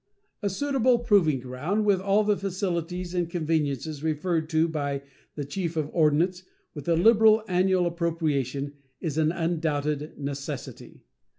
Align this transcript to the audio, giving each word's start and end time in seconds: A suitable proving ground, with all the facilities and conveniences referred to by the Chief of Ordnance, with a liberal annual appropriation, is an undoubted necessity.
A 0.41 0.49
suitable 0.49 0.97
proving 0.97 1.41
ground, 1.41 1.85
with 1.85 2.01
all 2.01 2.23
the 2.23 2.35
facilities 2.35 3.13
and 3.13 3.29
conveniences 3.29 4.01
referred 4.03 4.49
to 4.49 4.67
by 4.67 5.03
the 5.35 5.45
Chief 5.45 5.77
of 5.77 5.91
Ordnance, 5.93 6.41
with 6.73 6.87
a 6.89 6.95
liberal 6.95 7.43
annual 7.47 7.85
appropriation, 7.85 8.73
is 8.99 9.19
an 9.19 9.31
undoubted 9.31 10.17
necessity. 10.17 11.03